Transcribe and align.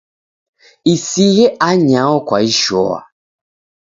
Isighe 0.93 1.45
anyao 1.69 2.17
kwaishoa 2.27 2.99